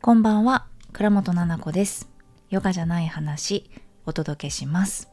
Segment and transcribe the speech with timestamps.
[0.00, 2.08] こんばんは、倉本々子です。
[2.50, 3.68] ヨガじゃない話、
[4.06, 5.10] お届けします。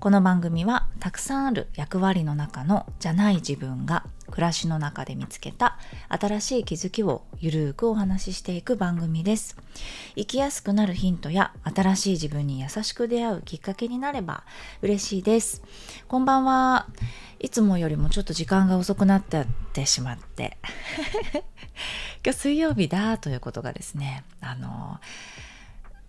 [0.00, 4.04] この番組は、たくさんある役割の中のじゃない自分が
[4.34, 5.78] 暮らしの中で見つけた
[6.08, 9.56] 新しい気づきをゆるーくお話ししていく番組です。
[10.16, 14.42] 生きやすくなるヒントや新しい自分に優しく出会うきっかけになれば
[14.82, 15.62] 嬉しいです。
[16.08, 16.88] こんばんは。
[17.38, 20.58] いつもよりもちょっと時間が遅くなってってしまって。
[22.26, 24.98] 今日水曜日だということがですね、あの、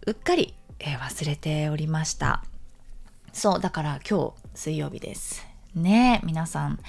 [0.08, 2.44] うっかり、えー忘れておりました。
[3.34, 5.46] そう、だから今日水曜日です。
[5.76, 6.80] ね皆さん、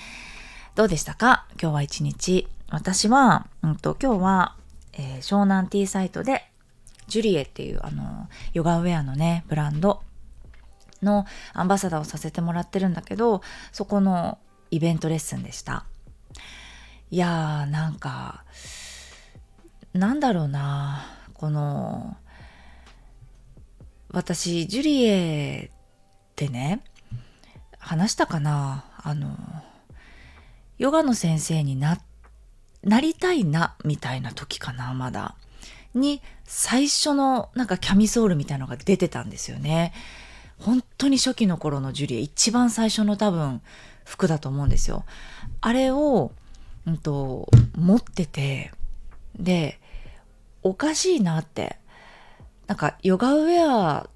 [0.76, 1.46] どうでしたか？
[1.58, 2.46] 今日は一日。
[2.68, 4.56] 私は、うんと、今日は、
[4.92, 6.50] えー湘南ティーサイトで、
[7.06, 10.02] ジュリエっていう、あの、ヨガウェアのね、ブランド
[11.00, 13.40] のアンバサダーをさせてもらってるんだけど、
[13.72, 14.36] そこの
[14.70, 15.86] イベントレッスンでした。
[17.10, 18.44] いやー、なんか、
[19.94, 22.18] なんだろうな、この、
[24.10, 25.78] 私、ジュリエっ
[26.34, 26.84] てね、
[27.78, 28.84] 話したかな？
[28.98, 29.38] あの、
[30.78, 31.98] ヨガの先生にな、
[32.82, 35.34] なりたいな、みたいな時かな、まだ。
[35.94, 39.92] に、最初のなんかキャミソールみたいのが出てたんですよね。
[40.58, 43.62] 本当に初期の頃のジュリエ、一番最初の多分
[44.04, 45.04] 服だと思うんですよ。
[45.60, 46.32] あれを、
[46.86, 48.72] うんと、持ってて、
[49.38, 49.80] で、
[50.62, 51.78] おかしいなって。
[52.66, 54.10] なんか、ヨガウェア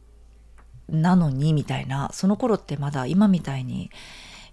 [0.89, 2.11] なのに、みたいな。
[2.13, 3.91] その頃ってまだ今みたいに、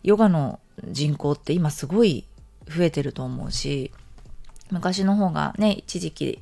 [0.03, 2.25] ヨガの人口って今すごい
[2.67, 3.91] 増えてると思うし、
[4.71, 6.41] 昔の方がね、一時期、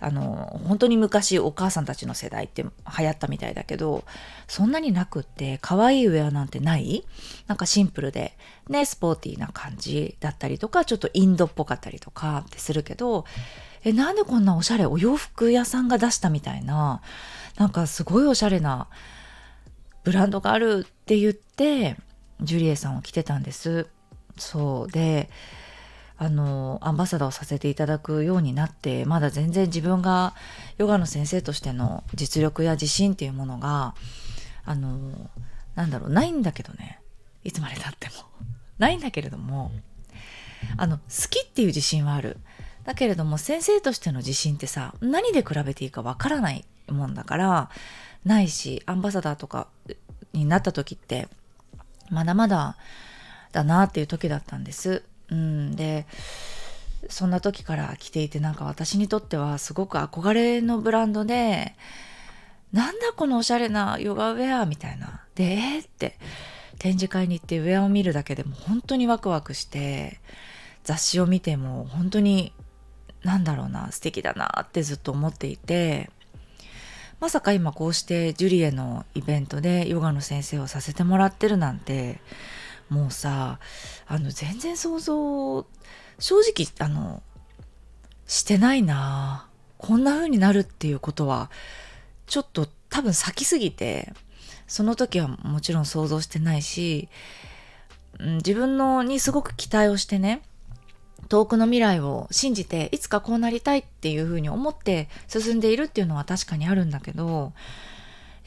[0.00, 2.70] あの、本当に昔お母さんたちの世代って流
[3.04, 4.04] 行ったみたいだけど、
[4.46, 7.04] そんなになくって、可愛いウェアなんてない？
[7.48, 8.36] なんかシンプルで、
[8.68, 13.24] ね、スポーティーな感じだったりとか、ちょっとインドっぽかったりとかってするけど、
[13.82, 17.02] え、なんでこんなおしゃれお洋服屋さんが出したみたいな、
[17.56, 18.86] なんかすごいおしゃれな
[20.04, 21.96] ブランドがあるって言って、
[22.40, 23.88] ジュリエさんを着てたんです。
[24.36, 24.92] そう。
[24.92, 25.28] で、
[26.16, 30.34] あの、アンバサダーをさせていただくようになって、まだ全然自分が
[30.76, 33.94] ヨガの先生としての実力や自信っていうものが、
[34.64, 35.30] あの、
[35.76, 37.00] なんだろう、ないんだけどね。
[37.44, 38.14] いつまで経っても。
[38.78, 39.72] ないんだけれども、
[40.76, 42.38] あの、好きっていう自信はある。
[42.84, 47.70] だけれども、先生としての自信ってさ、何で比べていいかわからないもんだから、
[48.24, 49.68] ないし、アンバサダーとか
[50.32, 51.28] になった時って、
[52.10, 52.76] まだまだ
[53.52, 55.02] だなっていう時だったんです。
[55.30, 56.06] うん、で、
[57.08, 61.74] そんな時から着ていてなんか私にとってはすごく憧れのブランドで、
[62.72, 65.22] なんだこのおしゃれなヨガウェアみたいな。
[65.34, 66.18] で、えーって
[66.78, 70.20] 展示会に行ってウェアを見るだけでも本当にワクワクして、
[70.84, 72.52] 雑誌を見ても本当に
[73.22, 76.10] なんだろうな、素敵だなってずっと思っていて、
[77.20, 82.20] まさか今こうしてジュリエのイベントでヨガの先生をさせてもらってるなんて、
[82.88, 83.58] もうさ、
[84.06, 85.66] あの全然想像、
[86.18, 87.22] 正直あの、
[88.26, 89.48] してないな。
[89.78, 91.50] こんな風になるっていうことは、
[92.26, 94.12] ちょっと多分先すぎて、
[94.66, 97.08] その時はもちろん想像してないし、
[98.20, 100.42] 自分のにすごく期待をしてね、
[101.28, 107.52] 遠くの未来を信じて、いつかこうなりたいっていうふうに思って進んでいるっていうのは確かにあるんだけど、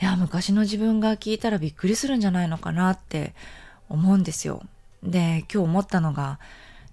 [0.02, 3.36] いや、昔の自分が聞いたらびっくりするんじゃないのかなって
[3.88, 4.64] 思うんですよ。
[5.04, 6.40] で、今日思ったのが、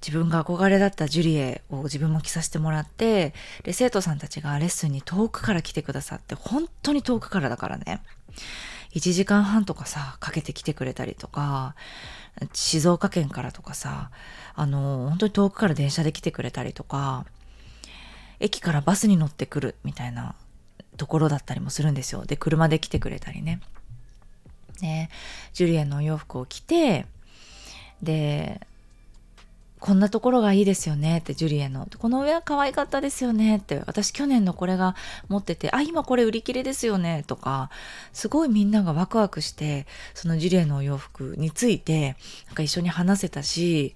[0.01, 3.35] 自分が憧れだったジュリエを自分も着させてもらって、
[3.65, 8.01] で、生徒さんたちがレッスンに遠くから来てくださって、本当に遠くからだからね。
[8.95, 11.75] 1時間半とかさ、かけて来てくれたりとか、
[12.53, 14.11] 静岡県からとかさ、
[14.55, 17.27] あの、本当に遠くから電車で来てくれたりとか、
[18.41, 20.35] 駅からバスに乗ってくるみたいな
[20.97, 22.25] ところだったりもするんですよ。
[22.25, 23.61] で、車で来てくれたりね。
[24.81, 25.11] ね、
[25.55, 27.07] ジュリエのお洋服を着て、
[28.03, 28.61] で、
[29.81, 31.87] こんなところがいいですよねって、ジュリエの。
[31.99, 33.83] この上は可愛かったですよねって。
[33.87, 34.97] 私去年のこれが
[35.29, 37.71] 持ってて、あ、今これ売り切れですよねとか、
[38.13, 42.17] すごいみんながワクワクして、そのジュリエのお洋服について、
[42.47, 43.95] なんか一緒に話せたし、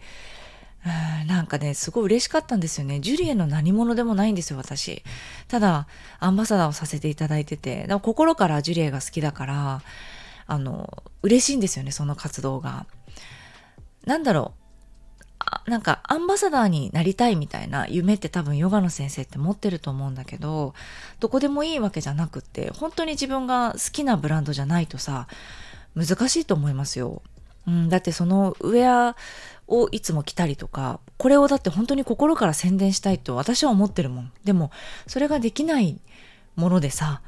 [0.84, 2.98] うんなんかね、すごい嬉しかったんですよね。
[2.98, 5.04] ジュリエの何者でもないんですよ、私。
[5.46, 5.86] ただ、
[6.18, 9.82] アンバサダーをさせていただいてて、でも心からジュリエが好きだから、
[10.46, 12.86] あの、嬉しいんですよね、その活動が。
[14.06, 14.61] なんだろう。
[15.66, 20.74] なんかアンバサダーになりたいみたいな夢って多分ヨガの先生って持ってると思うんだけど、
[21.20, 25.26] どこでもいいわけじゃなくって、本当に自分が好きなブランドじゃないとさ、
[25.94, 27.22] 難しいと思いますよ。
[27.66, 29.16] うん、だってそのウェア
[29.68, 34.32] をいつも着たりとか、これをだって本当に心から宣伝したいと私は思ってるもん。
[34.44, 34.70] でも、
[35.06, 36.00] それができない
[36.56, 37.22] ものでさ、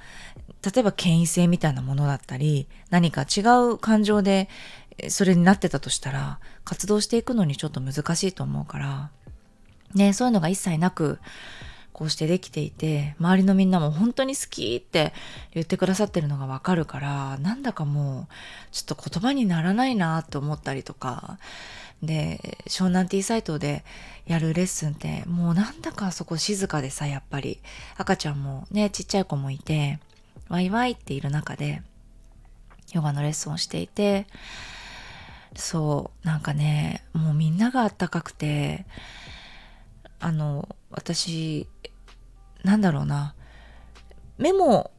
[0.64, 3.40] 例えば権威性みたいなものだったり、何か違
[3.70, 4.48] う感情で
[5.08, 9.10] それになってたとしたら、活動していくのにちょっと難しいと思うから、
[9.94, 11.18] ね、そういうのが一切なく、
[11.92, 15.12] こうしてできていて、周りのみんなも本当に好きって
[15.52, 18.34] 言ってくださってるのがわかるから、なんだかもう、
[18.72, 21.38] ちょっと言葉にならないなって思ったりとか、
[22.02, 23.84] で、湘南ティサイトで
[24.26, 27.60] やるレッスンって、もうなんだかそこ静かでさ、やっぱり、
[27.96, 30.00] 赤ちゃんもね、ちっちゃい子もいて、
[30.48, 31.82] ワイワイっている中で、
[32.92, 34.26] ヨガのレッスンをしていて、
[35.54, 38.86] そう、なんかね、もうみんながあったかくて、
[40.20, 41.68] あの、私、
[42.62, 43.34] なんだろうな、
[44.38, 44.90] メモ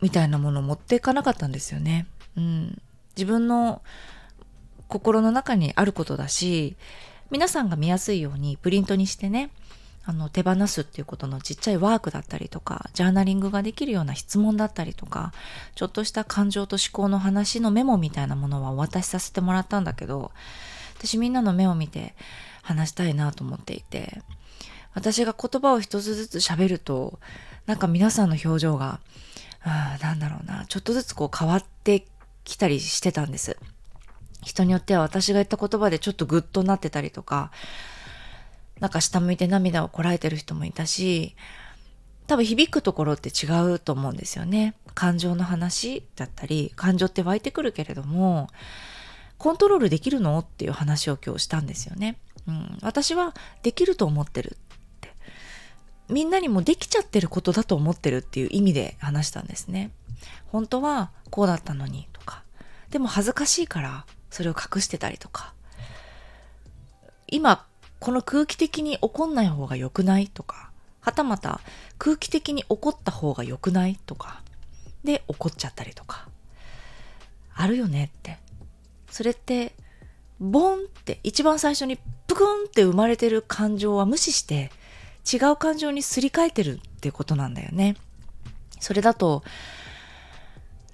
[0.00, 2.06] みたいなものを持っていかなかったんですよね。
[2.36, 2.82] うん。
[3.16, 3.82] 自分の
[4.88, 6.76] 心の中にあることだし、
[7.30, 9.50] 皆さんが見やすいようにプリントにしてね、
[10.06, 15.32] あの、手放すっていうことのちっちゃいワークだったりとか、ジャーナリングができるような質問だったりとか、
[15.74, 20.30] ちょっとした感情と思考の話のメモみたいなものはお渡しさせてもらったんだけど、
[20.98, 22.14] 私みんなの目を見て
[22.62, 24.20] 話したいなと思っていて、
[24.94, 27.18] 私が言葉を一つずつ喋ると、
[27.66, 29.00] なんか皆さんの表情が、
[29.64, 32.04] なんだろうな、ちょっとずつこう変わって
[32.44, 33.56] きたりしてたんです。
[34.42, 37.50] 人によっては私が言った言葉でちょっとグッとなってたりとか、
[38.80, 41.36] なんか下向いて涙をこらえてる人もいたし、
[42.26, 44.74] 多分響くところって違うと思うんですよね。
[44.94, 48.48] 感情の話だったり、感情って湧いてくるけれども、
[49.38, 52.16] コントロールできるのっていう話を今日したんですよね。
[52.46, 54.56] うん、私はできると思ってるっ
[55.00, 55.14] て。
[56.08, 59.90] みんなにもできちゃってることだと思ってるっていう意味で話したんですね。
[60.46, 62.42] 本当はこうだったのにとか。
[62.90, 65.52] でも恥ずかしいからそれを隠してたりとか。
[67.26, 67.66] 今
[68.04, 70.70] この空気的に怒んない方が良くないとか、
[71.00, 71.62] はたまた
[71.96, 74.42] 空気的に怒った方が良くないとか、
[75.04, 76.28] で怒っちゃったりとか、
[77.54, 78.36] あるよねって。
[79.10, 79.74] それって、
[80.38, 81.96] ボンって一番最初に
[82.26, 84.70] プクンって生まれてる感情は無視して
[85.32, 87.96] 違う感情にすり替えてるってことなんだよね。
[88.80, 89.42] それだと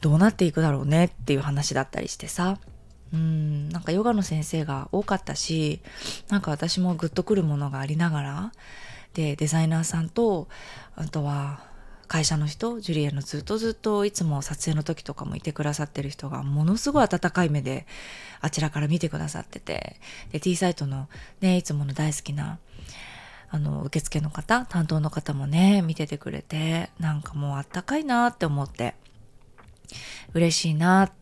[0.01, 2.61] どうなっていくだろうねっていう話だったりしてさ。
[3.13, 5.81] うん、なんかヨガの先生が多かったし、
[6.29, 8.53] なんか私もグッとくるものがありながら、
[9.15, 10.49] で、デザイナーさんと、
[10.95, 11.61] あとは
[12.07, 17.87] 会社の人、ジュリエのずっとずっといつも撮影の時とかもいてくださってる人がものすごい温かい目で
[18.41, 19.97] あちらから見てくださってて、
[20.31, 21.09] で、T サイトの
[21.41, 22.59] ね、いつもの大好きな、
[23.49, 28.95] あの、受付の方、担当の方もね、見ててくれて、なんかもうあったかいなって思って、
[30.35, 31.13] 嬉しいなっ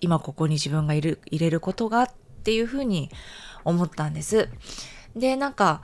[0.00, 2.10] 今ここに自分がいる、入れることがっ
[2.44, 3.10] ていうふうに
[3.64, 4.48] 思ったんです。
[5.16, 5.82] で、なんか、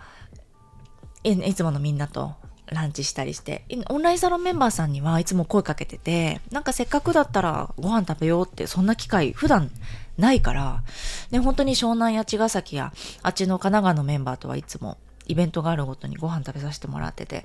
[1.24, 2.34] いつものみんなと
[2.66, 9.70] ランチしたりして、オンラインサロンメンバーさんにはいつも声かけてて、なんかせっかくだったらご飯食べようってそんな機会普段
[10.18, 10.82] ないから、
[11.30, 17.44] ね、本当に湘南や茅ヶ崎やあっちの神奈川のメンバーとはいつもイベントがあるごとにご飯食べさせてもらってて、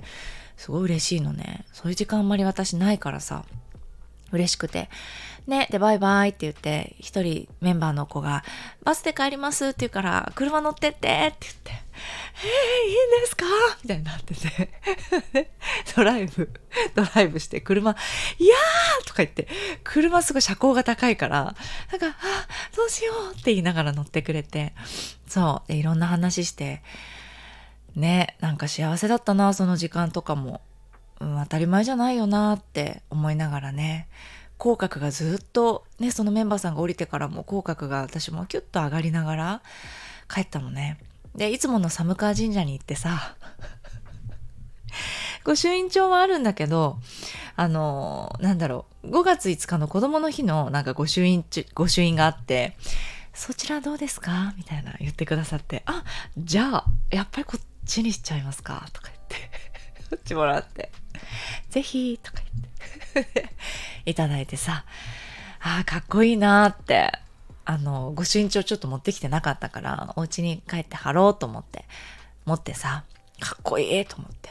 [0.56, 1.64] すごい嬉しいのね。
[1.72, 3.44] そういう時間あんまり私ないからさ、
[4.32, 4.88] 嬉しくて。
[5.50, 8.44] ね、で、バイバイって言って、一人メンバーの子が、
[8.84, 13.44] バスで帰りますって言うから、車乗ってってって言って、えー、いいんですか？
[13.82, 14.70] みたいになってて。
[15.94, 16.48] ドライブ、
[16.94, 17.90] ドライブして車、
[18.38, 19.48] いやーとか言って、
[19.84, 21.54] 車すごい車高が高いから、
[21.90, 22.12] なんか、あ、
[22.76, 24.72] どうしようって言いながら乗ってくれて、
[25.26, 26.82] そう、でいろんな話して、
[27.96, 30.62] ね、なんか幸せだったな、その時間とかも。
[31.18, 34.08] うん、当たり前じゃないよなって思いながらね。
[34.60, 39.62] 口角がずっとねそのメンバーさんが降りてからも口角が私もキュッと上がりながら
[40.32, 40.98] 帰ったのね。
[41.34, 43.36] でいつもの寒川神社に行ってさ
[45.44, 46.98] 御朱印帳はあるんだけど
[47.56, 52.76] あのなんだろう5月5日の子供の日のなんか御朱印御朱印があって
[53.32, 54.52] そちらどうですか？
[54.58, 56.04] みたいな言ってくださってあ
[56.36, 58.86] じゃあやっぱりこっちにしちゃいますか？
[58.92, 59.50] とか言って
[60.10, 60.90] こっちもらって
[61.70, 62.39] ぜひ、とか
[64.06, 64.84] いただいてさ、
[65.60, 67.12] ああ、かっこいいなって、
[67.64, 71.84] あの、ご身長ちょっと持ってきてなかったから、お家に帰って貼ろうと思って、
[72.44, 73.04] 持ってさ、
[73.40, 74.50] かっこいいと思って、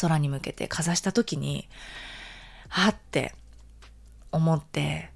[0.00, 1.68] 空に向けてかざした時に、
[2.68, 3.34] はって
[4.32, 5.10] 思って、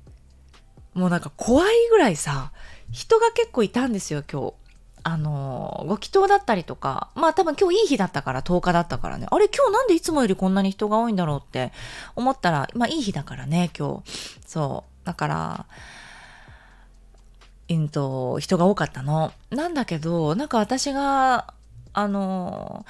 [0.94, 2.52] もうなんか怖いぐらいさ、
[2.90, 4.54] 人が結構いたんですよ、今日。
[5.08, 11.72] あの、ご祈祷だったりとか、まあ多分今日いい日だったから10日だったからね、あれ今日なんでいつもよりこんなに人が多いんだろうって
[12.14, 14.12] 思ったら、まあいい日だからね、今日。
[14.46, 15.06] そう。
[15.06, 15.66] だから、
[17.70, 19.32] うんと、人が多かったの。
[19.50, 21.54] なんだけど、なんか私が、
[21.94, 22.84] あの、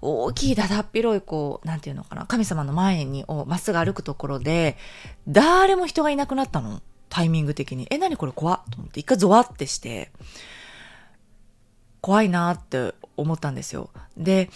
[0.00, 4.76] 大きいだだっ広い、こう、なんていうのかな、神様の前に、をまっすぐ歩くところで、
[5.26, 6.80] 誰も人がいなくなったの。
[7.08, 7.86] タイミング的に。
[7.90, 10.12] え、何これ怖っと思って、一回ゾワってして、
[12.04, 13.88] 怖いなって思ったんですよ。
[14.14, 14.50] で、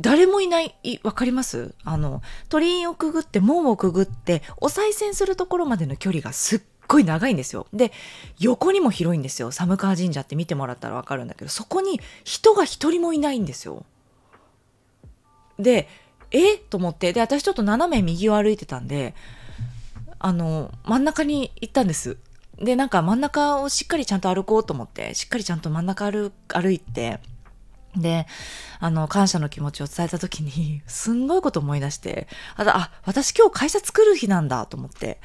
[0.00, 1.74] 誰もいない、わかります？
[1.84, 7.66] あの、鳥居をくぐって、門をくぐって、お賽銭するところまでの距離がすっごい長いんですよ。
[7.74, 7.92] で、
[8.40, 9.50] 横にも広いんですよ。
[9.50, 13.84] 寒川神社って見てもらったらわかるんだけど、そこに人が一人もいないんですよ。
[15.58, 15.86] で、
[16.30, 16.56] え？
[16.56, 19.14] と思って、で、私ちょっと斜め右を歩いてたんで、
[20.18, 22.16] あの、真ん中に行ったんです。
[22.60, 27.20] で、なんか真ん中をしっかりちゃんと歩こうと思って、しっかりちゃんと真ん中歩歩いて、
[27.96, 28.26] で、
[28.80, 35.20] あの、感謝の気持ちを伝えた時に、 すんごいこと思い出して、あ、あ私今日会社作る日なんだと思って、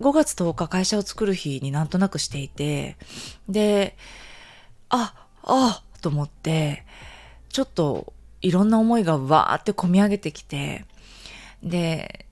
[0.00, 2.96] 5月10日会社を作る日になんとなくしていて、
[3.48, 3.96] で、
[4.88, 6.84] あ、あ、と思って、
[7.50, 10.84] ちょっといろんな思いがわーって込み上げてきて、
[11.62, 12.26] で、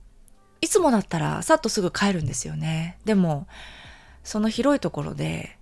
[0.61, 2.97] いつもだったらさっとすぐ帰るんですよね。
[3.05, 3.47] でも、
[4.23, 5.57] その広いところで、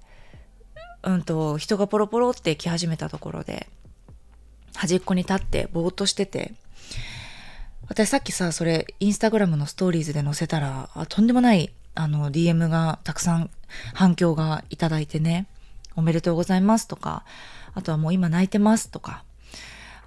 [1.03, 3.67] うんと、人がポロポロって来始めたところで、
[4.75, 6.53] 端っこに立ってぼーっとしてて、
[7.87, 13.49] 私さっきさ、それ、インスタグラムのストーリーズで載せたら、とんでもない、あの、DM がたくさん
[13.93, 15.47] 反響がいただいてね、
[15.95, 17.23] おめでとうございますとか、
[17.73, 19.23] あとはもう今泣いてますとか、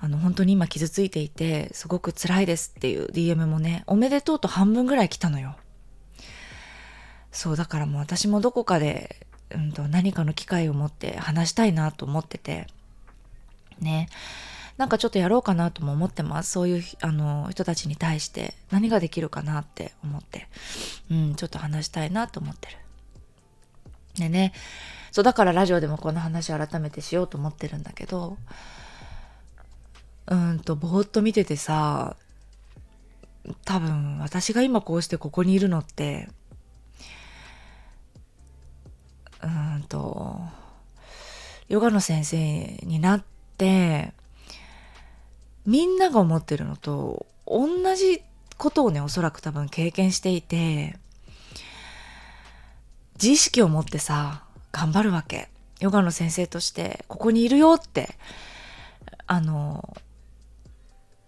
[0.00, 5.56] あの、本当に今傷ついていて、すごく辛いですっていう DM もね、おめでとうと半分ぐらい来たのよ。
[7.32, 12.66] そう、だからもう私もどこかで、うんと、何かの機会を持って話したいなと思ってて、
[13.80, 14.08] ね。
[14.76, 16.52] なんかちょっとやろうかなとも思ってます。
[16.52, 20.48] そういう、あの、人たちに対して何ができるかなって思って、
[21.10, 22.76] うん、ちょっと話したいなと思ってる。
[24.16, 24.52] でね、
[25.12, 28.38] そう、だからラジオでもこの話改めてしようと思ってるんだけど、
[30.26, 32.16] うんと、ぼーっと見ててさ、
[33.64, 36.28] 多分私が今こうしてここにいるのって、
[41.70, 42.36] ヨガの先生
[42.82, 43.24] になっ
[43.56, 44.12] て、
[45.64, 48.22] みんなが思ってるのと同じ
[48.58, 50.98] ことをね、おそらく多分経験していて、
[53.14, 55.48] 自意識を持ってさ、頑張るわけ。
[55.78, 58.18] ヨガの先生として、ここにいるよって、
[59.28, 59.96] あの、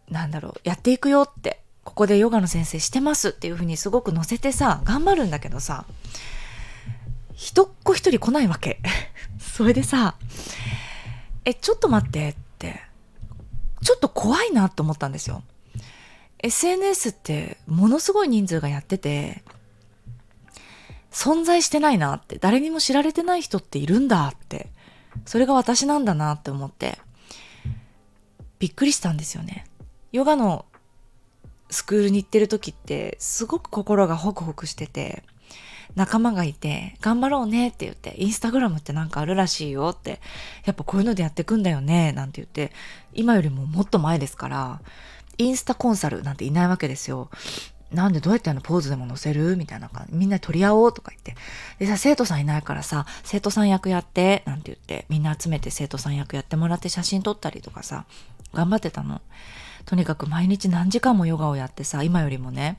[0.08, 5.84] なんだろう、やっていくよって、ここでヨガの先生してますっていうふうにすごく乗せてさ、頑張るんだけどさ、
[7.42, 8.78] 一っ子一人来ないわけ。
[9.40, 10.14] それでさ、
[11.44, 12.80] え、ちょっと待ってって、
[13.82, 15.42] ちょっと怖いなと思ったんですよ。
[16.38, 19.42] SNS ってものすごい人数がやってて、
[21.10, 24.70] 存在してないなって、誰にも知られてない人っているんだって、
[25.26, 26.96] それが私なんだなって思って、
[28.60, 29.66] びっくりしたんですよね。
[30.12, 30.64] ヨガの
[31.70, 35.24] スクールに行ってる時ってすごく心がホクホクしてて
[35.94, 40.20] 仲間がいて頑張ろうねって言ってインスタグラムってなんかあるらしいよって
[40.64, 42.72] やっぱこういうのでやってくんだよねなんて言って
[43.12, 44.80] 今よりももっと前ですから
[45.38, 47.30] インスタコンサルなんていないわけですよ。
[47.90, 49.56] なんでどうやってあのポーズでも載せる？
[49.56, 50.16] みたいな感じ。
[50.16, 51.34] みんな取り合おうとか言って。
[51.78, 58.06] でさ、生徒さんいないからさ、生徒さん役やって、なんて言って、みんな集めて生徒さん役やってもらって写真撮ったりとかさ、
[58.54, 59.20] 頑張ってたの。
[59.84, 62.78] とにかく毎日何時間もヨガをやってさ、今よりもね、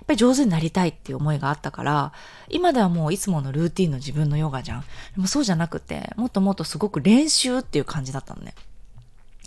[0.00, 2.12] やっぱり上手になりたいっていう思いがあったから、
[2.48, 4.80] 今ではもういつものルーティンの自分のヨガじゃん。
[4.80, 4.86] で
[5.20, 8.54] もそうじゃなくて、もっともっとすごく練習っていう感じだったのね。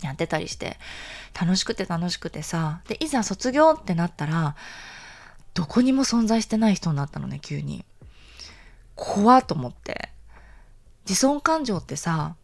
[0.02, 0.78] やってたりして、
[1.38, 4.54] 楽しくて楽しくてさ、で、いざ卒業ってなったら、
[5.54, 7.84] どこにも存在してない人になったのね、急に。
[8.94, 10.10] 怖っと思って。
[11.08, 12.36] 自尊感情ってさ、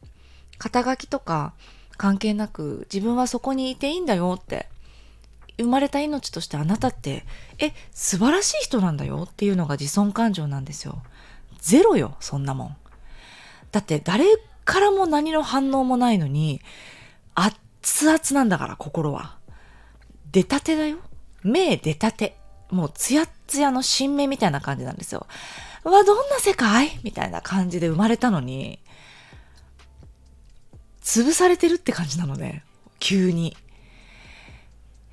[0.59, 1.55] 肩書きとか
[1.97, 4.69] 関係なく自分はそこにいていいんだよって
[5.61, 7.25] 生まれた命としてあなたって
[7.59, 11.03] え素晴らしい人なんだよっていうのが自尊感情なんですよ。
[11.61, 12.77] ゼロよそんなもん。
[13.73, 14.25] だって誰
[14.65, 16.61] からも何の反応もないのに
[17.35, 19.37] 熱々なんだから心は。
[20.33, 20.99] 出たてだよ。
[21.43, 22.37] 目出たて。
[22.71, 25.27] もうツヤツヤの新芽みたいな感じなんですよ。
[25.83, 27.01] わどんな世界？
[27.03, 28.79] みたいな感じで生まれたのに
[31.03, 32.65] 潰されてるって感じなのね。
[33.01, 33.57] 急に。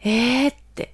[0.01, 0.93] えーって。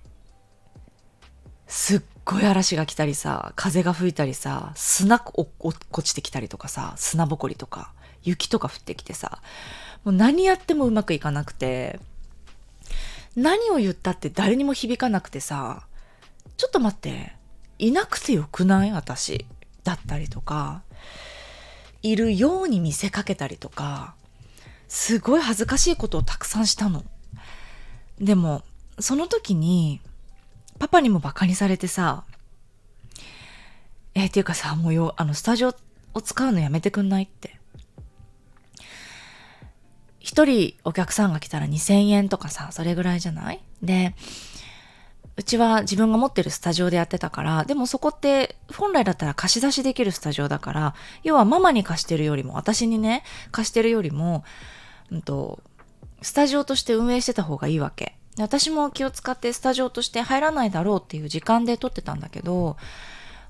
[1.67, 7.93] すっごい嵐が来たりさ、風が吹いたりさ、砂落っちてきたりとかさ、砂ぼこりとか、
[8.23, 9.41] 雪とか降ってきてさ、
[10.03, 11.99] もう何やってもうまくいかなくて、
[13.35, 15.87] 何を言ったって誰にも響かなくてさ、
[16.57, 17.33] ちょっと待って、
[17.79, 18.91] いなくてよくない？
[18.91, 19.45] 私。
[19.83, 20.81] だったりとか、
[22.03, 24.15] いるように見せかけたりとか、
[24.87, 27.03] すごい恥ずかしいことをたくさんしたの。
[28.17, 28.63] でも、
[28.99, 30.01] その時に、
[30.79, 32.23] パパにもバカにされてさ、
[34.15, 35.75] えー、っていうかさ、もうよ、あの、スタジオ
[36.13, 37.57] を使うのやめてくんないって。
[40.19, 43.61] 一人お客さんが来たら2000円とかさ、それぐらいじゃない？
[43.81, 44.15] で、
[45.35, 54.43] うちは自分が持ってるスタジオでやってたから、でもそこって本来だったら貸し出しできるスタジオだから、要はママに貸してるよりも、私にね、貸してるよりも、
[55.11, 55.61] うんと、
[56.21, 58.15] スタジオとして運営してた方がいいわけ。
[58.37, 62.77] 私も気を使ってスタジオとして入らないだろうっていう時間で撮ってたんだけど、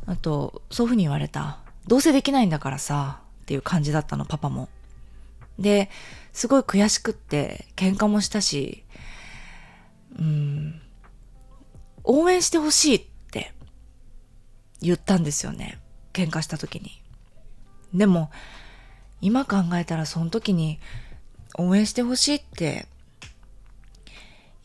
[0.06, 1.60] あと、そうふうに言われた。
[1.88, 4.68] どうせできないんだからさ、っていう感じだったの、パパも。
[5.58, 5.90] で、
[6.34, 8.84] すごい悔しくって、喧嘩もしたし、
[10.20, 10.82] うん、
[12.04, 13.54] 応援してほしいって
[14.82, 15.80] 言ったんですよね。
[16.12, 17.02] 喧嘩した時に。
[17.94, 18.30] でも、
[19.22, 20.80] 今考えたらその時に
[21.58, 22.88] 応援してほしいって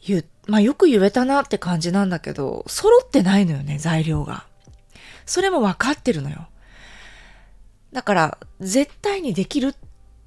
[0.06, 4.46] 言う、まあよく言えたなって感じなんだけど、揃ってないのよね、材料が。
[5.26, 6.48] それも分かってるのよ。
[7.92, 9.74] だから、絶対にできるっ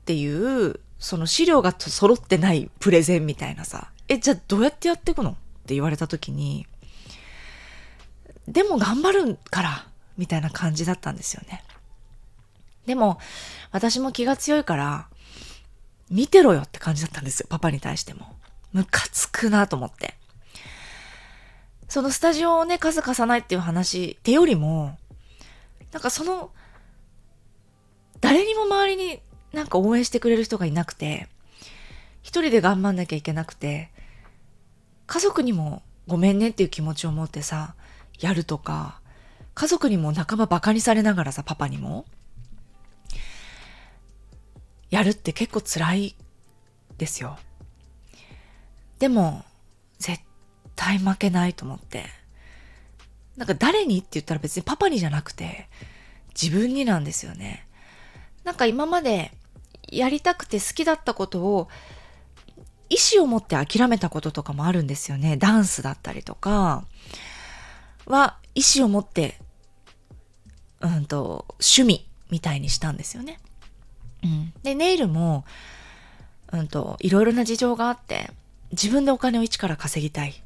[0.05, 5.31] ていう、その資料が揃ってないプレゼンみたいなさ、え、じゃあどうやってやっていくの？
[5.31, 5.33] っ
[5.65, 6.67] て言われた時に、
[8.47, 9.87] でも頑張るから、
[10.17, 11.63] みたいな感じだったんですよね。
[12.85, 13.19] でも、
[13.71, 15.07] 私も気が強いから、
[16.09, 18.35] 見てろよって感じだったんですよ、パパに対しても。
[18.73, 20.15] ムカつくなと思って。
[21.87, 24.97] そのスタジオをね、数貸さないっていう話ってよりも、
[25.91, 26.51] なんかその、
[28.21, 29.19] 誰にも周りに
[29.51, 31.27] なんか応援してくれる人がいなくて、
[32.21, 33.91] 一人で頑張んなきゃいけなくて、
[35.05, 37.75] 家族にもごめんねっていう気持ちを持ってさ、
[38.19, 39.01] やるとか、
[39.53, 42.05] 家族にも仲間馬鹿にされながらさ、パパにも、
[44.89, 46.15] やるって結構辛い
[46.97, 47.37] ですよ。
[49.01, 49.43] でも、
[49.97, 50.21] 絶
[50.75, 52.05] 対負けないと思って。
[53.35, 55.67] なんか誰にって言ったら別にパパにじゃなくて、
[56.39, 57.65] 自分になんですよね。
[58.43, 59.31] なんか今まで
[59.89, 61.67] やりたくて好きだったことを、
[62.89, 65.35] 意志を持って諦めたこととかもあるんですよね。
[65.35, 66.85] ダンスだったりとか、
[68.05, 69.39] は意志を持って、
[70.79, 73.39] うんと、趣味みたいにしたんですよね。
[74.23, 74.53] うん。
[74.61, 75.43] で、ネイルも、
[76.51, 78.29] うんと、いろいろな事情があって、
[78.71, 80.41] 自分でお金を一から稼ぎたい。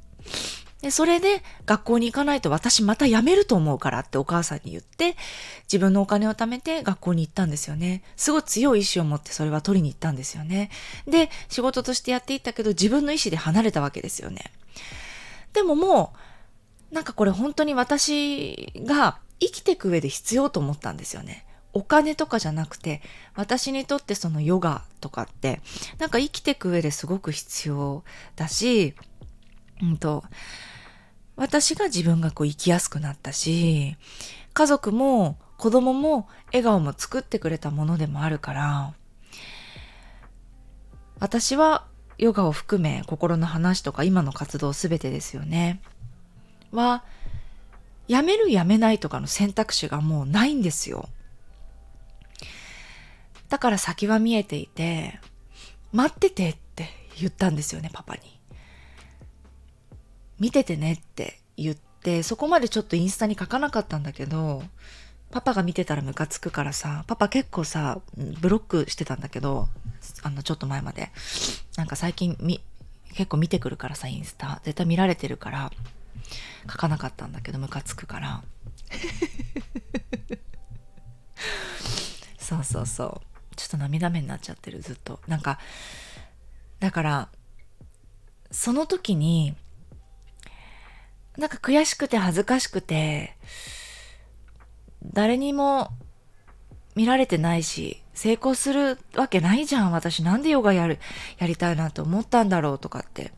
[0.81, 5.15] で、それで学校に行かないと私また辞めると思うからってお母さんに言って、
[5.63, 8.03] 自分のお金を貯めて学校に行ったんですよね。
[8.15, 10.69] すごい強い意志を持ってそれは取りに行ったんですよね。
[11.07, 14.51] で、仕事としてやっていったけど自分の意志で離れたわけですよね。
[15.53, 16.13] でもも
[16.91, 21.44] う、なんかこれ本当に私が生きていく上で必要と思ったんですよね。
[21.75, 23.01] お金とかじゃなくて、
[23.35, 25.59] 私にとってそのヨガとかって、
[25.99, 28.05] なんか生きていく上ですごく必要
[28.37, 28.95] だし、
[29.81, 30.23] うんと、
[31.35, 33.97] 私が自分がこう生きやすくなったし、
[34.53, 38.93] 家族も子供も笑顔も作ってくれたものでもあるから、
[41.19, 41.85] 私は
[42.17, 45.81] ヨガを含め心の話とか今の活動すべてですよね。
[46.71, 47.03] は、
[48.07, 51.09] やめるやめないとかの選択肢がもうないんですよ。
[53.49, 55.19] だから先は見えていて、
[55.91, 58.21] 待っててって言ったんですよね、パパに。
[60.39, 64.63] 見ててねって言って、そこまでちょっとインスタに書かなかったんだけど、
[65.31, 69.67] パパが見てたらムカつくからさ、パパ結構さ、ブロックしてたんだけど、
[70.23, 71.11] あの、ちょっと前まで。
[71.77, 72.61] なんか最近み、
[73.13, 74.61] 結構見てくるからさ、インスタ。
[74.63, 75.71] 絶対見られてるから、
[76.69, 78.43] 書かなかったんだけど、ムカつくから。
[82.37, 83.34] そうそうそう。
[83.55, 85.59] ちょっと涙目になっちゃってるずっとなんか
[86.79, 87.29] だから
[88.51, 89.55] その時に
[91.37, 93.35] なんか悔しくて恥ずかしくて
[95.03, 95.89] 誰にも
[96.95, 100.99] 見られてないし成功するわけないじゃん私なんでヨガやる
[101.37, 103.33] やりたいなと思ったんだろうとかって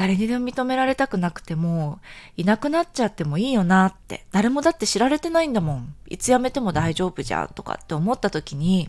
[0.00, 2.00] 誰にでも認められたくなくても、
[2.38, 4.24] いなくなっちゃってもいいよなって。
[4.32, 5.94] 誰もだって知られてないんだもん。
[6.08, 8.88] いつ辞めても大丈夫じゃんとかって思った時に、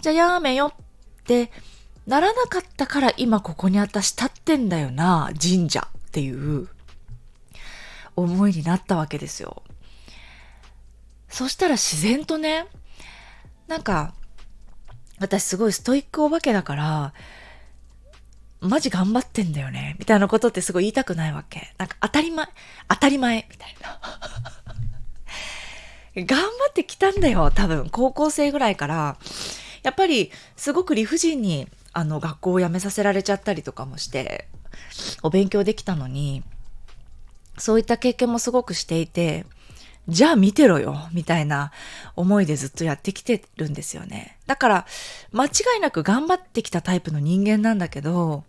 [0.00, 1.50] じゃあやめよって
[2.06, 6.68] ならなかったから今ここに私立ってんだよな、神社っていう
[8.16, 9.62] 思いになったわけですよ。
[11.28, 12.66] そしたら自然とね、
[13.66, 14.14] なんか、
[15.20, 17.12] 私すごいストイックお化けだから、
[18.60, 21.74] マジ頑張ってんだよね、みたいなことってすごい言いたくないわけ。
[21.76, 22.46] なんか当たり前、
[22.88, 24.00] 当たり前、みたいな。
[26.24, 27.90] 頑張ってきたんだよ、多分。
[27.90, 29.18] 高校生ぐらいから。
[29.82, 34.48] やっぱり、すごく理不尽に、あの、学校を辞めさせられちゃったりとかもして、
[35.22, 36.42] お勉強できたのに、
[37.58, 39.46] そういった経験もすごくしていて、
[40.08, 41.70] じゃあ見てろよ、みたいな
[42.16, 44.38] 思いでずっとやってきてるんですよね。
[44.46, 44.86] だから、
[45.32, 48.44] 間違いなく頑張ってきたタイプの人間なんだけど、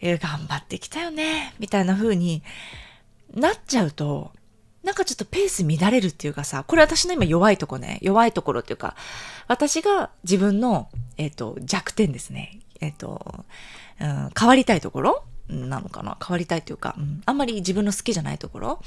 [0.00, 2.42] え、頑張ってきたよね、みたいな風に
[3.34, 4.32] なっちゃうと、
[4.82, 8.96] なんかちょっとペース乱れるっていうかさ、これ私の今弱いとこね、弱いところっていうか、
[9.46, 10.88] 私が自分の、
[11.18, 12.58] えっ、ー、と、弱点ですね。
[12.80, 13.44] えっ、ー、と、
[14.00, 15.24] うん、変わりたいところ？
[15.48, 16.16] なのかな？
[16.18, 18.82] 変わりたいというか、うん、あんまり自分の好きじゃないところ？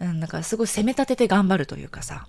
[0.00, 2.28] うん、だからすごい攻め立てて頑張るというかさ、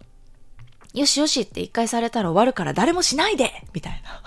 [0.95, 4.23] よしよしって一回されたら終わるから誰もしないでみたいな。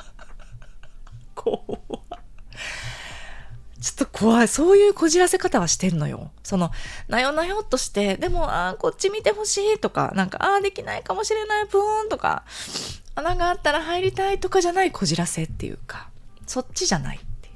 [1.34, 1.58] 怖
[3.82, 4.48] ちょっと怖い。
[4.48, 6.30] そういうこじらせ方はしてんのよ。
[6.44, 6.70] その、
[7.08, 12.44] なよなよっとして、でも、ああ、こっち見てほしいとか、なんか、ああ、できないかもしれない、ブーンとか、
[13.16, 16.08] 穴があったら入りたいとかじゃないこじらせっていうか、
[16.46, 17.54] そっちじゃないっていう。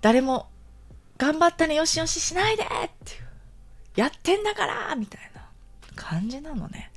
[0.00, 0.48] 誰も、
[1.16, 2.66] 頑張ったね、よしよししないでっ
[3.04, 3.28] ていう。
[3.94, 5.48] やってんだからみたいな
[5.94, 6.90] 感じなのね。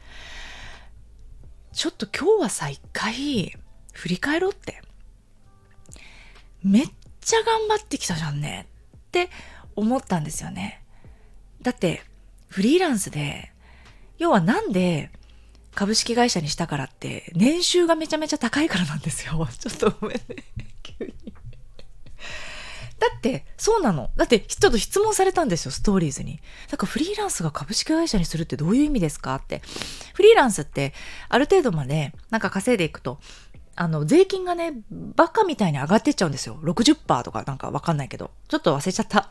[1.72, 3.56] ちょっと今日はさ、一回
[3.94, 4.82] 振り返ろうって。
[6.64, 6.90] めっ
[7.22, 9.30] ちゃ頑張ってきたじゃんねって
[9.76, 10.84] 思ったんですよね。
[11.62, 12.02] だって、
[12.48, 13.52] フリーランスで、
[14.18, 15.10] 要はなんで
[15.74, 19.48] 株式会社にしたからって、年収がめちゃめちゃ高いからなんですよ。
[19.58, 20.24] ちょっとごめんね。
[20.84, 21.34] 急に。
[23.00, 24.12] だって、そうなの。
[24.16, 26.40] だって、ちょっと質問されたんですよ、ストーリーズに。
[26.70, 29.62] だかフリーランスが株式会社にするってどういう意味ですかって。
[30.14, 30.94] フリーランスって、
[31.30, 33.20] ある程度まで、なんか稼いでいくと、
[33.82, 36.60] あの、税金がね、バカみたいに上がってっちゃうんですよ。
[36.62, 38.30] 60%とかなんかわかんないけど。
[38.48, 39.28] ちょっと忘れちゃった。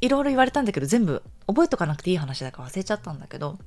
[0.00, 3.60] いろいろ言われたんだけど、全部覚えとかなくていい話だから忘れちゃったんだけど、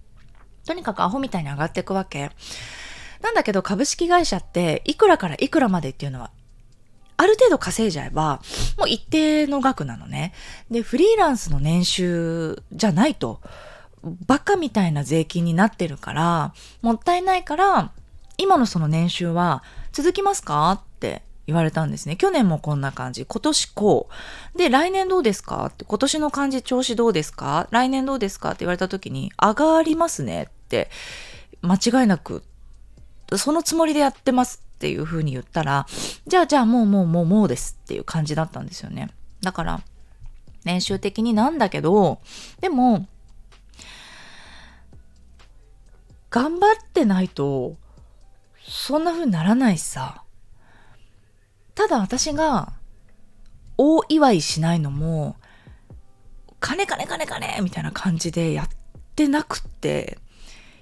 [0.66, 2.32] とにかくアホみたいに上がっていくわけ。
[3.22, 6.32] なんだけど株式会社っていくらからいくらまでっていうのは
[7.16, 8.42] ある程度稼いじゃえば、
[8.78, 10.34] もう一定の額なのね。
[10.70, 13.40] で、フリーランスの年収じゃないと、
[14.28, 17.92] バカみたいな税金になってるから、もったいないから、
[18.38, 19.64] 今のその年収は
[19.96, 20.72] 続きますか？
[20.74, 22.18] って言われたんですね。
[22.18, 23.26] 去年もこんな感じ。
[23.26, 24.10] 今年こ
[24.54, 24.58] う。
[24.58, 25.68] で、来年どうですか？
[25.68, 27.70] って、今年の感じ調子どうですか？
[27.72, 28.50] 来年どうですか？
[28.50, 30.90] って言われた時に、上がりますねって、
[31.62, 32.44] 間違いなく、
[33.38, 35.88] そのつもりでやってますっていう風に言ったら、
[36.28, 39.12] じゃあじゃあもうもうもうもうですっていう感じだったんですよね。
[39.40, 39.82] だから、
[40.66, 42.20] 年収的になんだけど、
[42.60, 43.08] でも、
[46.30, 47.78] 頑張ってないと、
[48.68, 50.24] そんな風にならないしさ。
[51.74, 52.74] ただ私が、
[53.78, 55.36] 大祝いしないのも、
[56.60, 58.70] 金金金金みたいな感じでやっ
[59.16, 60.18] てなくって、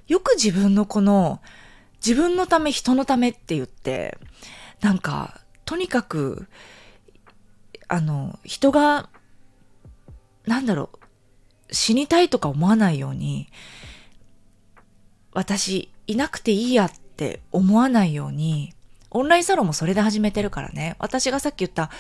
[0.08, 1.42] よく自分のこの
[2.06, 4.18] 自分のため人のためって言って、
[4.82, 6.48] なんか、とにかく、
[7.88, 9.10] あの、人が、
[10.46, 10.90] なんだろ
[11.72, 13.48] う、死にたいとか思わないように、
[15.32, 18.74] 私いなくていいやって思わないように、
[19.12, 20.96] オンラインサロンもそれで始めてるからね。
[20.98, 21.92] 私がさっき言った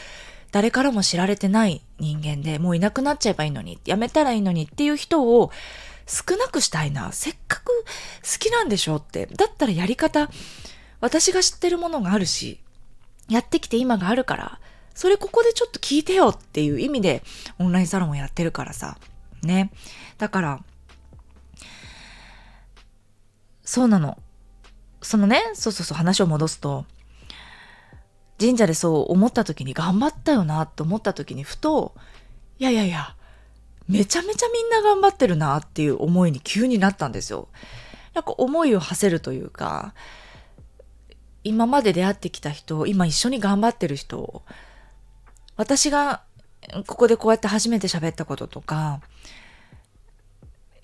[0.51, 5.51] 誰からも知られてない人間でもういなくなっちゃえばいいのに、やめたらいいのにっていう人を
[6.07, 7.11] 少なくしたいな。
[7.11, 7.85] せっかく
[8.23, 9.27] 好きなんでしょって。
[9.27, 10.29] だったらやり方、
[10.99, 12.59] 私が知ってるものがあるし、
[13.29, 14.59] やってきて今があるから、
[14.95, 17.23] それここでちょっと聞いてよっていう意味で
[17.59, 18.97] オンラインサロンをやってるからさ。
[19.43, 19.71] ね。
[20.17, 20.59] だから、
[23.63, 24.17] そうなの。
[25.03, 26.85] そのね、そうそうそう話を戻すと、
[28.39, 31.93] 神社でそう思った時に頑張ったよなって思った時にふと、
[32.59, 33.15] いやいやいや、
[33.87, 37.49] めちゃめちゃみんな頑張ってるなっていう思いに急になったんですよ。
[38.13, 39.93] なんか思いを馳せるというか、
[41.43, 44.43] 今まで出会ってきた人、今一緒に頑張ってる人、
[45.55, 46.23] 私が
[46.87, 49.01] ここでこうやって初めて喋ったこととか、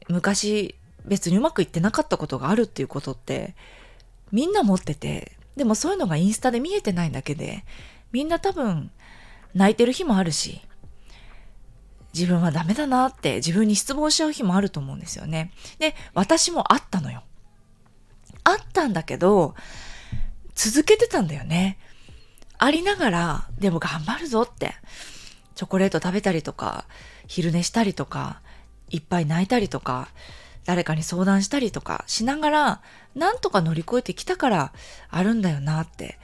[0.10, 3.56] 昔別にうまくいってなかったことがあるっていうことって
[4.32, 7.66] みんな持ってて、でもそういうのがインスタで見えてないだけで、
[8.12, 8.92] みんな多分
[9.54, 10.62] 泣いてる日もあるし、
[12.14, 15.52] 自分はダメだなって自分に失望しちゃう日もあると思うんですよね。
[15.78, 17.24] で、私もあったのよ。
[18.44, 19.56] あったんだけど、
[20.56, 21.78] 続けてたんだよね。
[22.58, 24.76] ありながら、でも頑張るぞって。
[25.56, 26.86] チョコレート食べたりとか、
[27.28, 28.42] 昼寝したりとか、
[28.90, 30.10] いっぱい泣いたりとか、
[30.70, 32.82] 誰かに相談したりとかしながら、
[33.16, 34.72] なんとか乗り越えてきたから
[35.10, 36.20] あるんだよなって。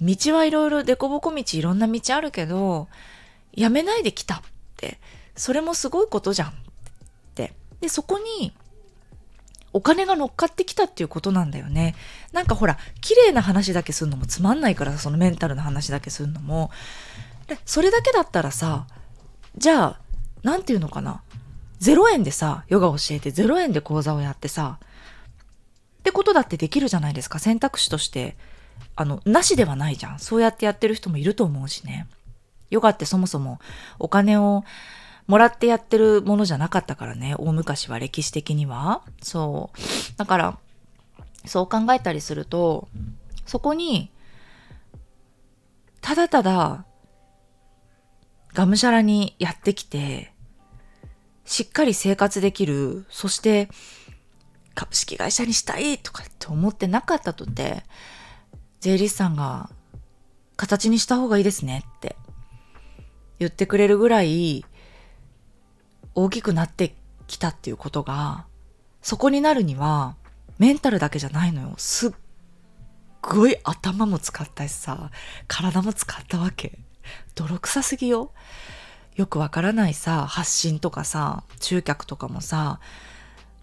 [0.00, 2.86] 道はいろいろ凸凹道いろんな道あるけど、
[3.52, 4.40] やめないで来たっ
[4.76, 5.00] て。
[5.34, 6.52] それもすごいことじゃんっ
[7.34, 7.54] て。
[7.80, 8.52] で、そこに
[9.72, 11.96] お金が乗っかってきたっていうことなんだよね。
[12.30, 16.70] なんかほら、綺麗な話だけするのもつまんないから、そのメンタルの話だけするのも。
[17.48, 18.86] でそれだけだったらさ、
[19.56, 20.00] じゃあ、
[20.44, 21.22] なんていうのかな。
[21.82, 27.38] 0円でさ、ヨガ教えて0円で講座をやってさ、ってことだってできるじゃないですか。
[27.38, 28.36] 選択肢として。
[28.94, 30.18] あの、なしではないじゃん。
[30.18, 32.06] そうやってやってる人もいると思うしね。
[32.70, 33.58] ヨガってそもそも
[33.98, 34.64] お金を
[35.26, 37.34] もらってやってるものじゃなかったからね。
[37.38, 39.02] 大昔は歴史的には。
[39.22, 40.18] そう。
[40.18, 40.58] だから、
[41.46, 42.88] そう考えたりすると、
[43.46, 44.10] そこに、
[46.00, 46.84] ただただ、
[48.54, 50.31] がむしゃらにやってきて、
[51.44, 53.68] しっかり生活できる、そして
[54.74, 57.82] 株式会社にしたいとかって思ってなかったとて、
[58.80, 59.70] 税理士さんが
[60.56, 62.16] 形にした方がいいですねって
[63.38, 64.64] 言ってくれるぐらい
[66.14, 66.94] 大きくなって
[67.26, 68.46] きたっていうことが、
[69.02, 70.16] そこになるには
[70.58, 71.74] メンタルだけじゃないのよ。
[71.76, 72.12] すっ
[73.20, 75.10] ごい頭も使ったしさ、
[75.48, 76.78] 体も使ったわけ。
[77.34, 78.32] 泥臭すぎよ。
[79.16, 82.80] よくわからないさ、発信とかさ、集客とかもさ、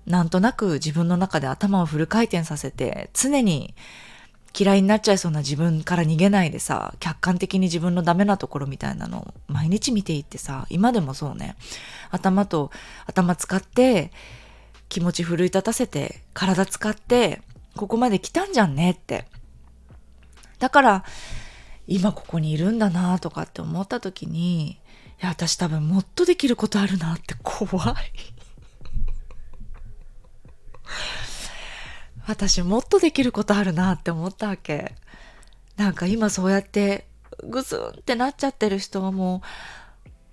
[0.06, 3.74] なんとなく自分の中で頭をフル回転させて、常に
[4.58, 11.56] 嫌いになっちゃいそうな自分から逃げないでさ、客観的に自分のダメなところみたいなのを毎日見ていってさ、今でもそうね、
[12.12, 12.72] 頭と
[13.06, 14.12] 頭使って、
[14.88, 17.42] 気持ち奮い立たせて、体使って、
[17.76, 19.26] ここまで来たんじゃんねって。
[20.58, 21.06] だから、
[21.88, 24.80] 今ここにいるんだなとかって思った時に、
[25.22, 27.96] や、私多分もっとできることあるなって怖い。
[32.28, 34.96] 私もっとできることあるなって思ったわけ。
[35.78, 37.08] なんか今そうやって
[37.44, 39.42] ぐずんってなっちゃってる人はも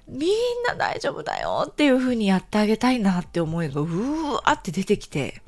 [0.09, 0.31] うみん
[0.67, 5.43] な大丈夫だよっていう風にやってあげたいなって思いがうーわって出てきて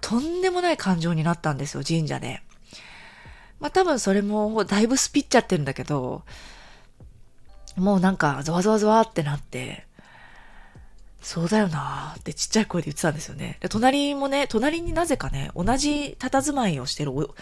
[0.00, 2.42] とんでもない感情になったんですよ神社で。
[3.60, 6.24] まあ多分それもだいぶスピっちゃってるんだけど
[7.76, 9.86] もうなんかゾワゾワゾワってなって
[11.24, 13.56] そうだよなーってちっちゃい声で言ってたんですよね。
[13.60, 17.34] で、隣もね、隣になぜかね、同じ佇まいをしてるお、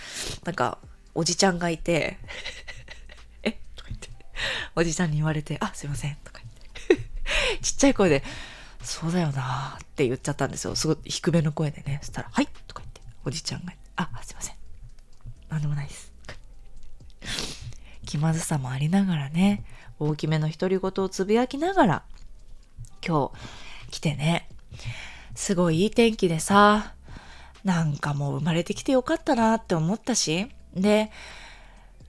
[0.45, 0.79] なんか、
[1.17, 2.17] おじちゃんがいて、
[3.43, 3.51] え？
[3.75, 4.09] とか言って、
[4.77, 6.41] おじちゃんに言われて、あ、すいません、とか
[6.89, 7.09] 言って、
[7.61, 8.23] ちっちゃい声で、
[8.85, 10.77] そうだよなーって言っちゃったんですよ。
[10.77, 11.99] すごい低めの声でね。
[12.03, 14.55] そしたら、はい、とか言って、おじちゃんが、あ、すいません。
[15.49, 16.12] なんでもないです。
[18.23, 19.65] まずさもありながらね、
[19.99, 22.03] 大きめの独り言をつぶやきながら、
[23.07, 24.49] 今日、来てね。
[25.35, 26.95] すごいいい天気でさ、
[27.65, 31.11] なんかもう生まれてきてよかったなって思ったし、で、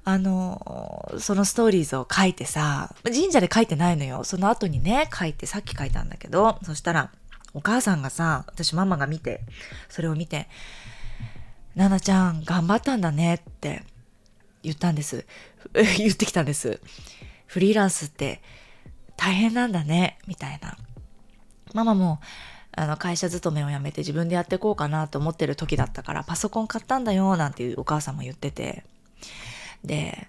[0.05, 4.23] あの、そのストーリーズを書いてさ、神社で書いてないのよ。
[4.23, 7.11] その後にね、書いて、さっき書いたんだけど、そしたら、
[7.55, 9.41] お母さんがさ、私ママが見て、
[9.89, 10.47] それを見て、
[11.75, 13.83] ななちゃん頑張ったんだねって
[14.63, 15.25] 言ったんです。
[15.97, 16.79] 言ってきたんです。
[17.45, 18.41] フリーランスって
[19.15, 20.77] 大変なんだね、みたいな。
[21.73, 22.19] ママも
[22.75, 28.83] あの会社勤めを辞めて自分でやっていこうかなと思ってる時だったからパソコン買ったんだよなんていうお母さんも言ってて
[29.83, 30.27] で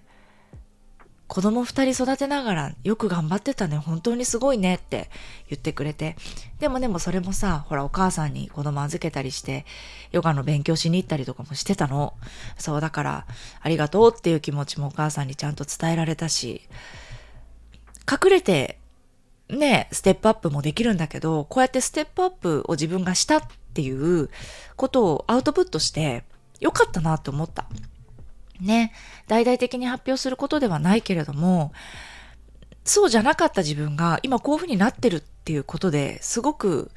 [1.27, 3.77] 子供二人育てながらよく頑張ってたね。
[3.77, 5.09] 本当にすごいねって
[5.49, 6.15] 言ってくれて。
[6.59, 9.65] でもでもそれもさほらお母さんに子供預けたりして
[10.11, 12.13] ヨガの勉強しに行ったりとかもしてたの。
[12.57, 13.27] そうだから
[13.61, 16.61] ありがとうっていう気持ちもお母さんにちゃんと伝えられたし
[18.09, 18.77] 隠れて
[19.49, 23.41] ね、ステップアップもできるんだけど、こうやってステップアップを自分がしたっ
[23.73, 24.29] ていう
[24.75, 26.23] ことをアウトプットして、
[26.59, 27.65] よかったなって思った。
[28.59, 28.91] ね、
[29.27, 31.71] 大々的に発表することではないけれども、
[32.83, 36.91] そうじゃなかった自分が今こういうふうになってるっていうことですごく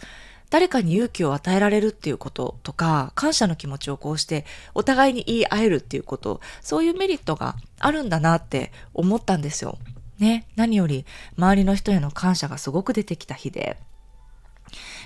[0.50, 9.78] 誰かに勇気を与えられるっていうこととか、感謝の気持ちをこうしてお互いに言い合えるっていうこと、そういうメリットがあるんだなって思ったんですよ。
[10.18, 11.04] ね、何より
[11.36, 13.76] 周りの人への感謝がすごく出てきた日で、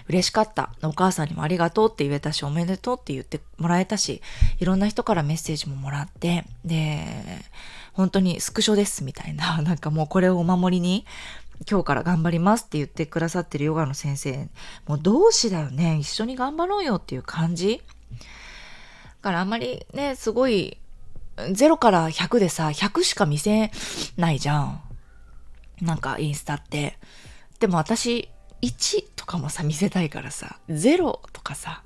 [0.09, 0.71] 嬉しかった。
[0.83, 4.23] お母さんにもありがとうって言えたし、おめでとうって言ってもらえたし、
[4.59, 7.05] いろんな人からメッセージももらって、で、
[7.93, 11.05] 本当にスクショですみたいな、 なんかもうこれをお守りに、
[11.71, 14.49] 今日から頑張りますって言ってくださってるヨガの先生、
[14.87, 15.99] もう同志だよね。
[15.99, 17.83] 一緒に頑張ろうよっていう感じ。
[18.11, 18.17] だ
[19.23, 20.79] からあんまりね、すごい、
[21.37, 23.71] 0から100でさ、100しか見せ
[24.17, 24.83] ないじゃん。
[25.81, 26.99] なんかインスタって。
[27.61, 28.29] でも私、
[28.63, 31.83] 1とかもさ、見せたいからさ、0とかさ、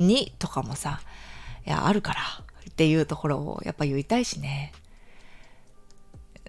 [0.00, 1.00] 2とかもさ、
[1.66, 2.20] いや、あるから
[2.68, 4.72] っていうところをやっぱ言いたいしね。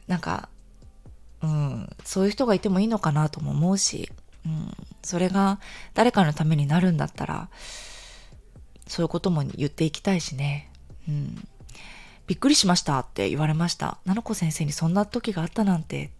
[0.08, 0.50] なんか、
[1.42, 4.12] うん、そういう人がいてもいいのかなとも思うし、
[4.46, 5.60] うん、それが
[5.94, 7.50] 誰かのためになるんだったら、
[8.88, 10.72] そういうことも言っていきたいしね。
[11.08, 11.48] うん。
[12.26, 14.00] びっくりしましたって言われました。
[14.06, 16.12] なのこ先生にそんな時があったなんて。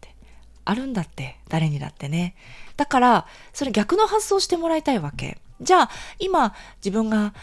[0.70, 2.36] あるんだって、誰にだってね。
[2.76, 5.40] だから、それ逆の発想してもらいたいわけ。
[5.62, 6.54] じゃあ、今、
[6.84, 7.34] 自分が、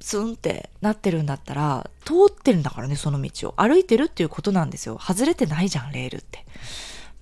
[0.00, 3.54] スンってなってるんだったら、通ってるんだからね、その道を。
[3.56, 4.98] 歩いてるっていうことなんですよ。
[5.00, 6.44] 外れてないじゃん、レールって。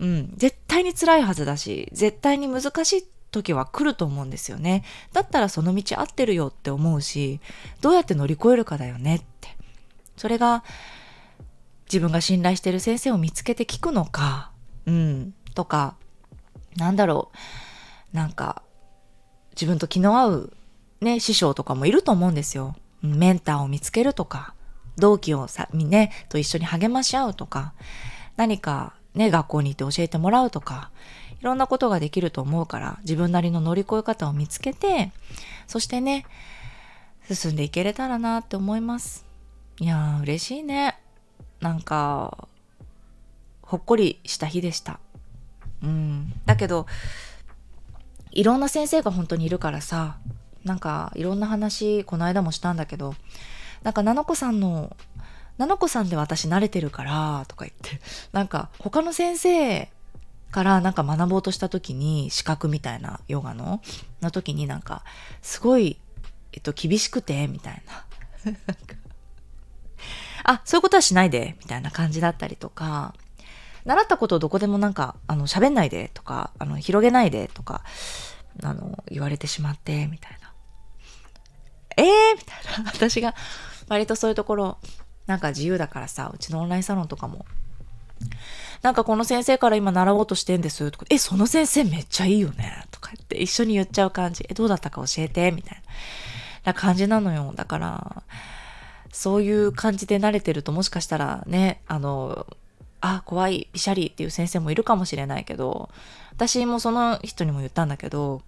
[0.01, 0.33] うん。
[0.37, 4.83] 絶対に辛いはずだし、絶対に難しい時は来ると思うんですよね。
[5.13, 7.41] だったらその道合ってるよって思うし、
[7.81, 9.57] どうやって乗り越えるかだよねって。
[10.17, 10.65] それが、
[11.85, 14.50] 自分が信頼してる先生を見つけて聞くのか、
[14.87, 15.97] うん、とか、
[16.77, 17.31] なんだろ
[18.13, 18.63] う、なんか、
[19.53, 20.53] 自分と気の合う、
[21.01, 22.77] ね、師匠とかもいると思うんですよ。
[23.03, 24.55] メンターを見つけるとか、
[24.97, 27.73] 同期をさ、ね、と一緒に励まし合うとか、
[28.37, 30.91] 何かね、学校に行って教えてもらうとか、
[31.41, 35.11] いろんなことができると思うから、自分なりの乗り越え方を見つけて、
[35.67, 36.27] そしてね、
[37.31, 39.27] 進んでいけれたらなって思います。
[39.79, 40.99] いやー、嬉しいね。
[41.61, 42.49] なんか、
[43.71, 44.99] ほっこりした日でした。
[45.85, 46.33] うん。
[46.45, 46.87] だけど、
[48.33, 50.19] いろんな先生が本当にいるからさ、
[50.65, 53.15] なんかいろんな話、この間もしたんだけど、
[53.85, 54.97] なんか、なのこさんの、
[55.57, 58.01] なのこさんで私慣れてるから、とか言って、
[58.33, 59.89] なんか他の先生
[60.51, 63.81] からなんか学ぼうとした時に、資格みたいなヨガの、
[64.21, 65.05] の時になんか、
[65.43, 65.97] すごい、
[66.53, 68.05] えっと、厳しくて、みたいな。
[70.43, 73.15] あ、そういうことはしないで、みたいな感じだったりとか、
[73.85, 77.83] 習ったことをどこでもなんか、あの、喋んないでとか、あの、広げないでとか、
[78.63, 80.53] あの、言われてしまって、みたいな。
[81.97, 82.91] えーみたいな。
[82.93, 83.35] 私が、
[83.89, 84.79] 割とそういうところ、
[85.27, 87.47] なんか自由だからさ、うちのオンラインサロンとかも、
[88.83, 94.45] なんかこの先生から今習おうとしてんですとか、え、その先生めっちゃいいよねとか言って一緒に言っちゃう感じ。
[94.49, 95.83] え、どうだったか教えてみたい
[96.65, 96.73] な。
[96.73, 97.53] な感じなのよ。
[97.57, 98.23] だから、
[99.13, 102.47] そういう感じで慣れてるともしかしたらね、あの、
[103.01, 105.91] あ、怖い、ピシャリっていう先生もいるかもしれないけど、
[106.33, 108.43] 私もその人にも言ったんだけど、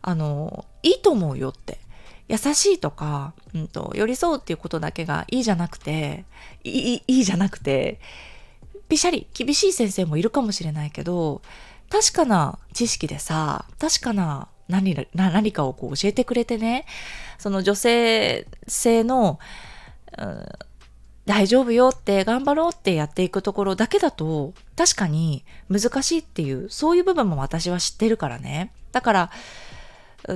[0.00, 1.78] あの、いいと思うよって。
[2.28, 6.24] 優しいとか、うんと、寄り添うっていうことだけがいいじゃなくて、
[6.64, 8.00] いい、いいじゃなくて、
[8.88, 11.42] ピシャリ、厳しい先生もいるかもしれないけど、
[11.90, 16.86] 確かな知識でさ、確かな何何かをこう教えてくれてね、
[17.38, 19.38] その女性性の、
[20.16, 20.48] うん、
[21.24, 28.72] 大丈夫よって頑張ろうってやっていくところだけだと確かに難しいっていうそういう部分も私は知ってるからね。
[28.90, 29.30] だから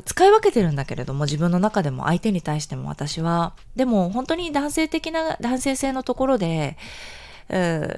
[0.04, 3.54] 使い分けてるんだけれども自分の中でも相手に対しても私は。
[3.76, 6.76] でも本当に男性的な男性性のところで、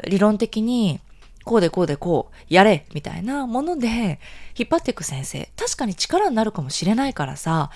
[0.07, 1.01] 理論的に
[1.45, 4.21] こうでこうでこうやれみたいなもので
[4.55, 5.49] 引っ張っていく先生。
[5.57, 7.71] 確かに力になるかもしれないからさ。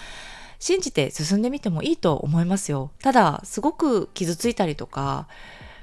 [0.62, 2.92] 信じて進んでみてもいいと思いますよ。
[3.00, 5.26] ただ、すごく傷ついたりとか、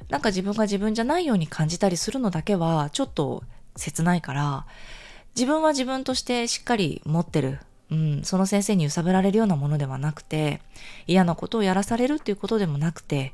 [0.07, 3.43] なんか自分が自分じゃないように感じたりするのだけは、ちょっと
[3.75, 4.65] 切ないから、
[5.35, 7.59] 自分は自分としてしっかり持ってる。
[7.91, 10.61] うん、その先生に揺さぶられるようなものではなくて、
[11.07, 13.33] 嫌なことをやらされるっていうことでもなくて、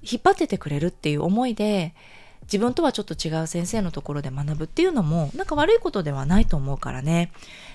[0.00, 1.94] 引っ張っててくれるっていう思いで、
[2.44, 7.30] 自分とはちょっと違う先生のところで学ぶっていうのも、なんか悪いことではないと思うからね。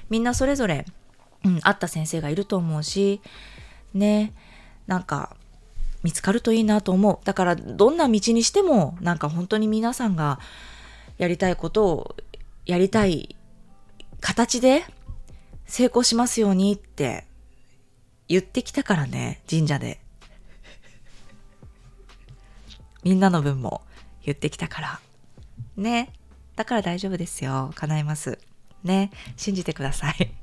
[0.10, 0.88] みんなそれぞれ
[1.44, 3.22] うん、会った先生がいると思うし、
[3.94, 4.34] ね、
[4.88, 5.36] なんか、
[6.04, 7.20] 見つかるといいなと思う。
[7.26, 10.40] だから、どんな道にしても、なんか本当に皆さんが
[11.18, 12.16] やりたいことを
[12.66, 13.36] やりたい
[14.20, 14.84] 形で
[15.66, 17.26] 成功しますようにって
[18.28, 20.00] 言ってきたからね、神社で。
[23.04, 23.82] みんなの分も
[24.24, 25.00] 言ってきたから。
[25.78, 26.12] ね。
[26.56, 27.72] だから大丈夫ですよ。
[27.76, 28.40] 叶います。
[28.84, 29.12] ね。
[29.38, 30.41] 信じてください。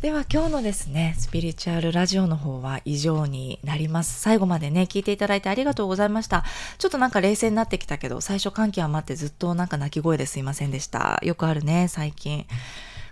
[0.00, 4.20] では今日のですね、スピリチュアルラジオの方は以上になります。
[4.20, 6.44] 最後までね、聞いていただいてありがとうございました。
[6.76, 11.20] ちょっとなんか冷静になってきたけど、最初歓喜は待ってずっとなんか泣き声ですいませんでした。
[11.22, 12.46] よくあるね、最近。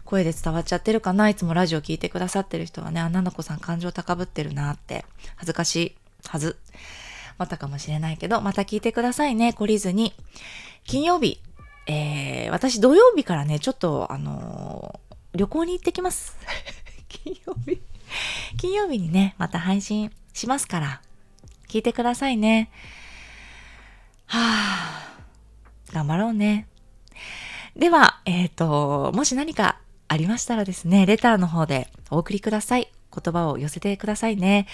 [0.05, 1.31] 声で伝わっちゃってるかな？
[1.31, 5.07] いつもラジオ聞いてくださってる人はね、あ、ななこさん感情高ぶってるなって、
[5.37, 5.97] 恥ずかしい
[6.29, 6.59] はず。
[7.39, 10.13] またかもしれないけど、また聞いてくださいね、懲りずに。
[10.85, 11.41] 金曜日、
[11.87, 15.02] えー、私土曜日からね、ちょっとあのー
[15.35, 16.37] 旅行に行ってきます。
[17.09, 17.81] 金曜日。
[18.59, 21.01] 金曜日にね、また配信しますから、
[21.69, 22.71] 聞いてくださいね。
[24.27, 25.17] はあ、
[25.93, 26.67] 頑張ろうね。
[27.77, 29.79] では、えっ、ー、と、もし何か
[30.09, 32.93] ありましたらですね、レターの方でお送りください。
[33.13, 34.67] 言葉を寄せてくださいね。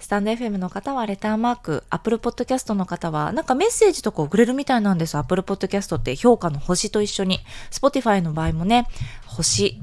[0.00, 5.16] スタンド FM の方はレターマーク、Apple Podcast の方はなんかメッセージとか送れるみたいなんです。
[5.16, 7.38] Apple Podcast って評価の星と一緒に。
[7.70, 8.88] Spotify の場合もね、
[9.26, 9.80] 星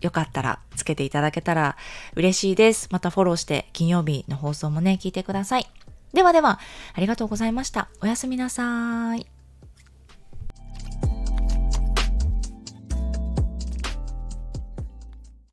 [0.00, 1.76] よかったらつけていただけたら
[2.14, 2.88] 嬉しいです。
[2.90, 5.66] またフォローして金曜日の放送もね、聞いてください。
[6.12, 6.58] ではでは、
[6.94, 7.88] ありがとうございました。
[8.00, 9.35] おやすみなさい。